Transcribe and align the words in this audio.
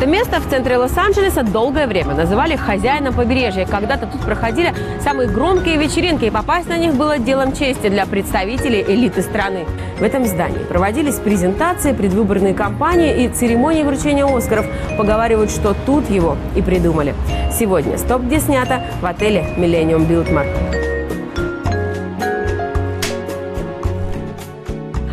Это 0.00 0.08
место 0.08 0.40
в 0.40 0.48
центре 0.48 0.78
Лос-Анджелеса 0.78 1.42
долгое 1.42 1.86
время 1.86 2.14
называли 2.14 2.56
хозяином 2.56 3.12
побережья. 3.12 3.66
Когда-то 3.66 4.06
тут 4.06 4.22
проходили 4.22 4.72
самые 5.04 5.28
громкие 5.28 5.76
вечеринки, 5.76 6.24
и 6.24 6.30
попасть 6.30 6.70
на 6.70 6.78
них 6.78 6.94
было 6.94 7.18
делом 7.18 7.52
чести 7.52 7.90
для 7.90 8.06
представителей 8.06 8.82
элиты 8.82 9.20
страны. 9.20 9.66
В 9.98 10.02
этом 10.02 10.24
здании 10.24 10.64
проводились 10.64 11.16
презентации, 11.16 11.92
предвыборные 11.92 12.54
кампании 12.54 13.26
и 13.26 13.28
церемонии 13.28 13.82
вручения 13.82 14.24
Оскаров. 14.24 14.64
Поговаривают, 14.96 15.50
что 15.50 15.76
тут 15.84 16.08
его 16.08 16.38
и 16.56 16.62
придумали. 16.62 17.14
Сегодня 17.52 17.98
«Стоп, 17.98 18.22
где 18.22 18.40
снято» 18.40 18.80
в 19.02 19.04
отеле 19.04 19.48
«Миллениум 19.58 20.06
Билтмар». 20.06 20.46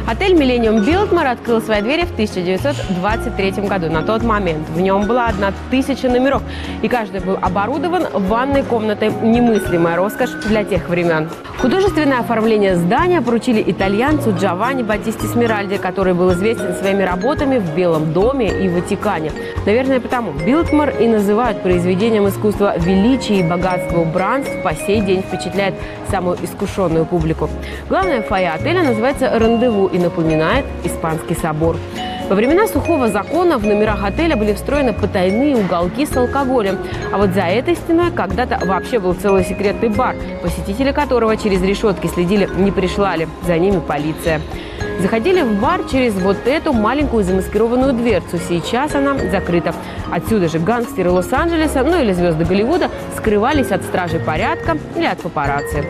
Отель 0.07 0.35
«Миллениум 0.35 0.85
Билтмар» 0.85 1.27
открыл 1.27 1.61
свои 1.61 1.81
двери 1.81 2.05
в 2.05 2.13
1923 2.13 3.67
году. 3.67 3.91
На 3.91 4.03
тот 4.03 4.23
момент 4.23 4.69
в 4.69 4.79
нем 4.79 5.05
была 5.05 5.27
одна 5.27 5.51
тысяча 5.69 6.07
номеров, 6.07 6.41
и 6.81 6.87
каждый 6.87 7.19
был 7.19 7.37
оборудован 7.41 8.05
ванной 8.13 8.63
комнатой. 8.63 9.11
Немыслимая 9.11 9.97
роскошь 9.97 10.29
для 10.45 10.63
тех 10.63 10.87
времен. 10.87 11.27
Художественное 11.59 12.19
оформление 12.19 12.77
здания 12.77 13.19
поручили 13.19 13.61
итальянцу 13.65 14.33
Джованни 14.39 14.83
Батисти 14.83 15.25
Смиральди, 15.25 15.77
который 15.77 16.13
был 16.13 16.31
известен 16.33 16.73
своими 16.75 17.01
работами 17.03 17.57
в 17.57 17.75
Белом 17.75 18.13
доме 18.13 18.47
и 18.47 18.69
Ватикане. 18.69 19.31
Наверное, 19.65 19.99
потому 19.99 20.31
Билтмар 20.31 20.93
и 21.01 21.07
называют 21.07 21.63
произведением 21.63 22.29
искусства 22.29 22.77
величие 22.77 23.39
и 23.39 23.43
богатство 23.43 24.01
убранств 24.01 24.53
по 24.63 24.73
сей 24.73 25.01
день 25.01 25.21
впечатляет 25.21 25.73
самую 26.09 26.37
искушенную 26.41 27.05
публику. 27.05 27.49
Главное 27.89 28.21
фойе 28.21 28.51
отеля 28.51 28.83
называется 28.83 29.37
«Рандеву» 29.37 29.87
и 29.97 29.99
напоминает 29.99 30.65
Испанский 30.83 31.35
собор. 31.35 31.75
Во 32.29 32.35
времена 32.35 32.67
сухого 32.67 33.07
закона 33.07 33.57
в 33.57 33.65
номерах 33.65 34.03
отеля 34.03 34.35
были 34.35 34.53
встроены 34.53 34.93
потайные 34.93 35.55
уголки 35.55 36.05
с 36.05 36.15
алкоголем. 36.15 36.77
А 37.11 37.17
вот 37.17 37.29
за 37.29 37.41
этой 37.41 37.75
стеной 37.75 38.11
когда-то 38.11 38.59
вообще 38.65 38.99
был 38.99 39.13
целый 39.13 39.45
секретный 39.45 39.89
бар, 39.89 40.15
посетители 40.41 40.91
которого 40.91 41.37
через 41.37 41.61
решетки 41.61 42.07
следили, 42.07 42.49
не 42.57 42.71
пришла 42.71 43.15
ли 43.15 43.27
за 43.45 43.57
ними 43.57 43.79
полиция. 43.79 44.41
Заходили 44.99 45.41
в 45.41 45.61
бар 45.61 45.81
через 45.89 46.15
вот 46.15 46.47
эту 46.47 46.73
маленькую 46.73 47.23
замаскированную 47.23 47.93
дверцу. 47.93 48.39
Сейчас 48.49 48.93
она 48.93 49.17
закрыта. 49.31 49.73
Отсюда 50.11 50.49
же 50.49 50.59
гангстеры 50.59 51.11
Лос-Анджелеса, 51.11 51.83
ну 51.83 52.01
или 52.01 52.11
звезды 52.11 52.43
Голливуда, 52.43 52.89
скрывались 53.15 53.71
от 53.71 53.83
стражей 53.83 54.19
порядка 54.19 54.77
или 54.95 55.05
от 55.05 55.19
папарацци. 55.19 55.85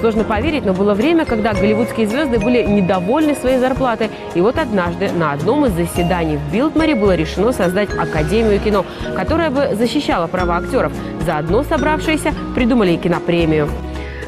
Сложно 0.00 0.24
поверить, 0.24 0.64
но 0.64 0.74
было 0.74 0.94
время, 0.94 1.24
когда 1.24 1.54
голливудские 1.54 2.06
звезды 2.06 2.38
были 2.38 2.62
недовольны 2.62 3.34
своей 3.34 3.58
зарплатой. 3.58 4.10
И 4.34 4.40
вот 4.40 4.58
однажды 4.58 5.10
на 5.10 5.32
одном 5.32 5.64
из 5.66 5.72
заседаний 5.72 6.36
в 6.36 6.52
Билдмаре 6.52 6.94
было 6.94 7.14
решено 7.14 7.52
создать 7.52 7.88
Академию 7.96 8.60
кино, 8.60 8.84
которая 9.14 9.50
бы 9.50 9.74
защищала 9.74 10.26
права 10.26 10.58
актеров. 10.58 10.92
Заодно 11.24 11.62
собравшиеся 11.62 12.34
придумали 12.54 12.92
и 12.92 12.96
кинопремию. 12.98 13.68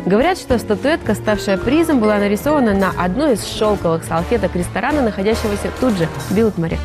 Говорят, 0.07 0.39
что 0.39 0.59
статуэтка, 0.59 1.15
ставшая 1.15 1.59
призом, 1.59 2.01
была 2.01 2.17
нарисована 2.19 2.73
на 2.73 2.93
одной 2.97 3.35
из 3.35 3.45
шелковых 3.47 4.05
салфеток 4.05 4.57
ресторана, 4.57 5.03
находящегося 5.03 5.69
тут 5.81 5.99
же, 5.99 6.09
в 6.31 6.35
Билтмаре. 6.35 6.79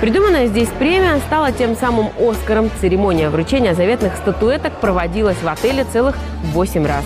Придуманная 0.00 0.46
здесь 0.46 0.68
премия 0.78 1.18
стала 1.26 1.52
тем 1.52 1.76
самым 1.76 2.10
«Оскаром». 2.18 2.70
Церемония 2.80 3.28
вручения 3.28 3.74
заветных 3.74 4.16
статуэток 4.16 4.72
проводилась 4.80 5.36
в 5.42 5.48
отеле 5.48 5.84
целых 5.84 6.16
8 6.52 6.86
раз. 6.86 7.04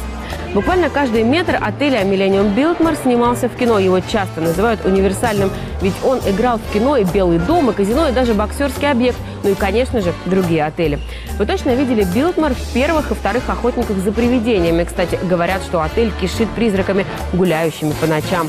Буквально 0.54 0.88
каждый 0.88 1.24
метр 1.24 1.58
отеля 1.60 2.02
Millennium 2.02 2.54
Biltmore 2.55 2.94
снимался 2.96 3.48
в 3.48 3.56
кино. 3.56 3.78
Его 3.78 4.00
часто 4.00 4.40
называют 4.40 4.84
универсальным, 4.84 5.50
ведь 5.82 5.94
он 6.04 6.20
играл 6.27 6.58
в 6.58 6.72
кино 6.72 6.96
и 6.96 7.04
«Белый 7.04 7.38
дом», 7.38 7.70
и 7.70 7.72
казино, 7.74 8.08
и 8.08 8.12
даже 8.12 8.34
боксерский 8.34 8.90
объект. 8.90 9.18
Ну 9.42 9.50
и, 9.50 9.55
конечно 9.55 10.00
же, 10.00 10.12
другие 10.27 10.64
отели. 10.64 10.98
Вы 11.38 11.46
точно 11.46 11.74
видели 11.74 12.05
Biltmore 12.05 12.55
в 12.55 12.72
первых 12.72 13.10
и 13.10 13.14
вторых 13.14 13.48
охотниках 13.48 13.96
за 13.96 14.12
привидениями. 14.12 14.84
Кстати, 14.84 15.18
говорят, 15.24 15.62
что 15.62 15.82
отель 15.82 16.12
кишит 16.20 16.48
призраками, 16.50 17.05
гуляющими 17.33 17.92
по 18.00 18.06
ночам. 18.06 18.48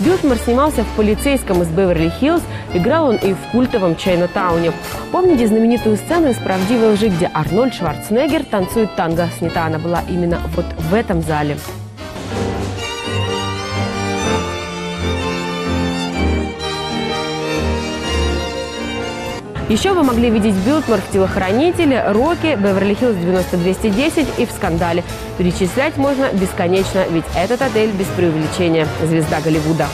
Biltmore 0.00 0.38
снимался 0.38 0.82
в 0.82 0.96
«Полицейском» 0.96 1.60
из 1.62 1.68
Беверли-Хиллз, 1.68 2.42
играл 2.72 3.08
он 3.08 3.16
и 3.16 3.34
в 3.34 3.52
культовом 3.52 3.96
Чайна-тауне. 3.96 4.72
Помните 5.12 5.46
знаменитую 5.46 5.98
сцену 5.98 6.30
из 6.30 6.36
«Правдивой 6.36 6.94
лжи», 6.94 7.08
где 7.08 7.30
Арнольд 7.34 7.74
Шварценеггер 7.74 8.44
танцует 8.44 8.96
танго? 8.96 9.28
Снята 9.38 9.66
она 9.66 9.78
была 9.78 10.02
именно 10.08 10.40
вот 10.56 10.64
в 10.90 10.94
этом 10.94 11.20
зале. 11.20 11.58
Еще 19.70 19.92
вы 19.92 20.02
могли 20.02 20.30
видеть 20.30 20.56
Билтмар 20.66 21.00
в 21.00 21.12
«Телохранителе», 21.12 22.02
«Роке», 22.08 22.56
«Беверли-Хиллз 22.56 23.14
90210» 23.14 24.26
и 24.38 24.44
в 24.44 24.50
«Скандале». 24.50 25.04
Перечислять 25.38 25.96
можно 25.96 26.28
бесконечно, 26.32 27.04
ведь 27.08 27.24
этот 27.36 27.62
отель 27.62 27.92
без 27.92 28.06
преувеличения– 28.08 28.88
звезда 29.04 29.40
Голливуда. 29.40 29.86